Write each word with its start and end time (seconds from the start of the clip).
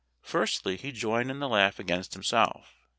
Firstly, 0.23 0.77
he 0.77 0.91
joined 0.91 1.29
in 1.29 1.37
the 1.37 1.47
laugh 1.47 1.77
against 1.77 2.15
himself. 2.15 2.73